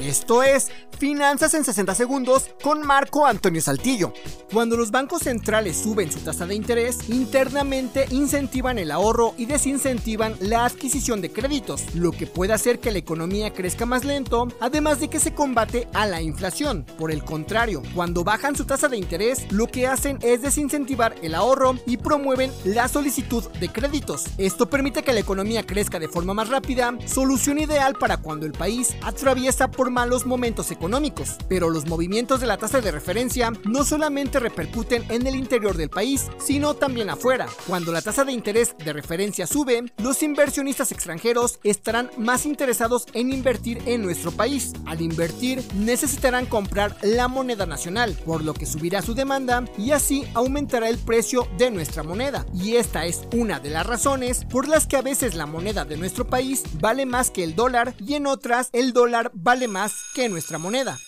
Esto 0.00 0.44
es 0.44 0.70
Finanzas 0.98 1.54
en 1.54 1.64
60 1.64 1.94
segundos 1.94 2.50
con 2.62 2.84
Marco 2.84 3.26
Antonio 3.26 3.60
Saltillo. 3.60 4.12
Cuando 4.52 4.76
los 4.76 4.90
bancos 4.90 5.22
centrales 5.22 5.76
suben 5.76 6.10
su 6.10 6.20
tasa 6.20 6.46
de 6.46 6.54
interés, 6.54 7.08
internamente 7.08 8.06
incentivan 8.10 8.78
el 8.78 8.90
ahorro 8.90 9.34
y 9.36 9.46
desincentivan 9.46 10.34
la 10.40 10.64
adquisición 10.64 11.20
de 11.20 11.30
créditos, 11.30 11.94
lo 11.94 12.10
que 12.10 12.26
puede 12.26 12.52
hacer 12.52 12.80
que 12.80 12.90
la 12.90 12.98
economía 12.98 13.52
crezca 13.52 13.86
más 13.86 14.04
lento, 14.04 14.48
además 14.60 14.98
de 14.98 15.08
que 15.08 15.20
se 15.20 15.34
combate 15.34 15.86
a 15.94 16.06
la 16.06 16.20
inflación. 16.20 16.84
Por 16.98 17.12
el 17.12 17.22
contrario, 17.22 17.82
cuando 17.94 18.24
bajan 18.24 18.56
su 18.56 18.64
tasa 18.64 18.88
de 18.88 18.96
interés, 18.96 19.46
lo 19.52 19.66
que 19.66 19.86
hacen 19.86 20.18
es 20.22 20.42
desincentivar 20.42 21.14
el 21.22 21.34
ahorro 21.34 21.76
y 21.86 21.96
promueven 21.96 22.50
la 22.64 22.88
solicitud 22.88 23.44
de 23.60 23.68
créditos. 23.68 24.26
Esto 24.38 24.68
permite 24.68 25.02
que 25.02 25.12
la 25.12 25.20
economía 25.20 25.64
crezca 25.64 25.98
de 26.00 26.08
forma 26.08 26.34
más 26.34 26.48
rápida, 26.48 26.96
solución 27.06 27.58
ideal 27.58 27.94
para 27.94 28.16
cuando 28.16 28.46
el 28.46 28.52
país 28.52 28.96
atraviesa 29.02 29.70
por 29.70 29.87
malos 29.90 30.26
momentos 30.26 30.70
económicos. 30.70 31.36
Pero 31.48 31.70
los 31.70 31.86
movimientos 31.86 32.40
de 32.40 32.46
la 32.46 32.56
tasa 32.56 32.80
de 32.80 32.92
referencia 32.92 33.52
no 33.64 33.84
solamente 33.84 34.40
repercuten 34.40 35.04
en 35.10 35.26
el 35.26 35.34
interior 35.34 35.76
del 35.76 35.90
país, 35.90 36.26
sino 36.38 36.74
también 36.74 37.10
afuera. 37.10 37.46
Cuando 37.66 37.92
la 37.92 38.02
tasa 38.02 38.24
de 38.24 38.32
interés 38.32 38.74
de 38.84 38.92
referencia 38.92 39.46
sube, 39.46 39.92
los 39.98 40.22
inversionistas 40.22 40.92
extranjeros 40.92 41.58
estarán 41.62 42.10
más 42.16 42.46
interesados 42.46 43.06
en 43.12 43.32
invertir 43.32 43.80
en 43.86 44.02
nuestro 44.02 44.30
país. 44.30 44.72
Al 44.86 45.00
invertir, 45.00 45.62
necesitarán 45.74 46.46
comprar 46.46 46.96
la 47.02 47.28
moneda 47.28 47.66
nacional, 47.66 48.16
por 48.24 48.42
lo 48.42 48.54
que 48.54 48.66
subirá 48.66 49.02
su 49.02 49.14
demanda 49.14 49.64
y 49.76 49.92
así 49.92 50.24
aumentará 50.34 50.88
el 50.88 50.98
precio 50.98 51.48
de 51.58 51.70
nuestra 51.70 52.02
moneda. 52.02 52.46
Y 52.54 52.76
esta 52.76 53.06
es 53.06 53.22
una 53.32 53.60
de 53.60 53.70
las 53.70 53.86
razones 53.86 54.44
por 54.44 54.68
las 54.68 54.86
que 54.86 54.96
a 54.96 55.02
veces 55.02 55.34
la 55.34 55.46
moneda 55.46 55.84
de 55.84 55.96
nuestro 55.96 56.26
país 56.26 56.62
vale 56.80 57.06
más 57.06 57.30
que 57.30 57.44
el 57.44 57.54
dólar 57.54 57.94
y 57.98 58.14
en 58.14 58.26
otras 58.26 58.70
el 58.72 58.92
dólar 58.92 59.30
vale 59.34 59.68
más 59.78 60.06
que 60.12 60.28
nuestra 60.28 60.58
moneda. 60.58 60.98